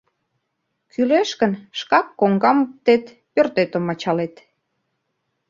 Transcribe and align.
Кӱлеш 0.91 1.29
гын, 1.39 1.51
шкак 1.79 2.07
коҥгам 2.19 2.57
оптет, 2.63 3.03
пӧртетым 3.33 3.85
ачалет. 3.93 4.35